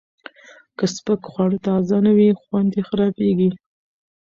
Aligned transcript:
که 0.77 0.85
سپک 0.95 1.21
خواړه 1.31 1.57
تازه 1.67 1.97
نه 2.05 2.11
وي، 2.17 2.29
خوند 2.41 2.71
یې 2.77 2.83
خرابېږي. 2.89 3.49